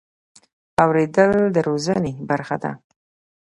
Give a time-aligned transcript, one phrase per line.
[0.83, 2.71] اورېدل د روزنې برخه ده.